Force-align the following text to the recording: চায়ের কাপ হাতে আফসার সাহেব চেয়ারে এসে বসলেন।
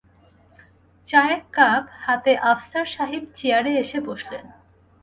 চায়ের 1.05 1.41
কাপ 1.53 1.83
হাতে 2.03 2.31
আফসার 2.51 2.85
সাহেব 2.95 3.23
চেয়ারে 3.35 3.71
এসে 3.79 3.99
বসলেন। 4.07 4.45